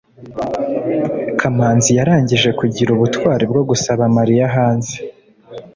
[1.39, 4.95] kamanzi yarangije kugira ubutwari bwo gusaba mariya hanze